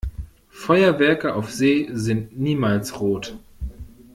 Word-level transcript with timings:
Feuerwerke 0.49 1.35
auf 1.35 1.51
See 1.51 1.87
sind 1.93 2.35
niemals 2.39 2.99
rot. 2.99 3.37